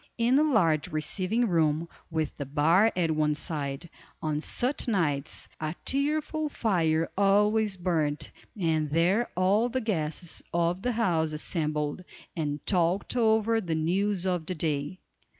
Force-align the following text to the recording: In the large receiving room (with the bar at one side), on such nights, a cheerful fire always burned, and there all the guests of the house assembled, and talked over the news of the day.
In 0.17 0.33
the 0.35 0.43
large 0.43 0.87
receiving 0.91 1.47
room 1.47 1.87
(with 2.09 2.35
the 2.37 2.45
bar 2.47 2.91
at 2.95 3.11
one 3.11 3.35
side), 3.35 3.87
on 4.19 4.41
such 4.41 4.87
nights, 4.87 5.47
a 5.59 5.75
cheerful 5.85 6.49
fire 6.49 7.11
always 7.15 7.77
burned, 7.77 8.31
and 8.59 8.89
there 8.89 9.29
all 9.37 9.69
the 9.69 9.79
guests 9.79 10.41
of 10.55 10.81
the 10.81 10.93
house 10.93 11.33
assembled, 11.33 12.03
and 12.35 12.65
talked 12.65 13.15
over 13.15 13.61
the 13.61 13.75
news 13.75 14.25
of 14.25 14.47
the 14.47 14.55
day. 14.55 14.97